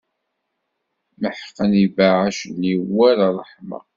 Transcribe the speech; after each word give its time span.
Meḥqen 1.21 1.71
ibeɛɛac-nni 1.85 2.75
war 2.95 3.17
ṛṛeḥma. 3.37 3.79